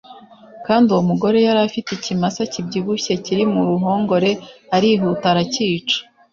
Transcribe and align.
kandi 0.65 0.85
uwo 0.93 1.01
mugore 1.09 1.37
yari 1.47 1.59
afite 1.67 1.89
ikimasa 1.93 2.41
kibyibushye 2.51 3.13
kiri 3.25 3.43
mu 3.53 3.61
ruhongore 3.69 4.31
arihuta 4.75 5.25
aracyica, 5.33 5.97